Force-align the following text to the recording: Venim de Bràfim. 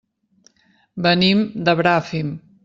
Venim 1.07 1.45
de 1.69 1.77
Bràfim. 1.83 2.35